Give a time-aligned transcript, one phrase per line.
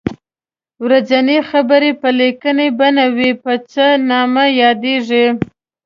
[0.85, 5.25] ورځنۍ خبرې په لیکنۍ بڼه وي په څه نامه یادیږي.